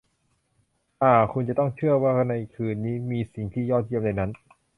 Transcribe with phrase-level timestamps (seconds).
[1.01, 4.31] อ่า คุณจะต้องเชื่อว่าในคืนนี้มีสิ่งที่ยอดเยี่ยมในนั้น